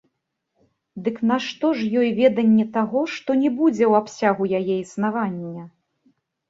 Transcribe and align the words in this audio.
Дык 1.07 1.19
нашто 1.31 1.71
ж 1.81 1.85
ёй 2.01 2.09
веданне 2.21 2.65
таго, 2.79 3.05
што 3.17 3.39
не 3.43 3.55
будзе 3.61 3.85
ў 3.93 4.05
абсягу 4.05 4.53
яе 4.63 4.75
існавання? 4.85 5.73